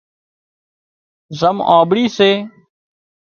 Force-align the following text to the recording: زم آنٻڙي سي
زم 1.39 1.57
آنٻڙي 1.77 2.05
سي 2.17 2.31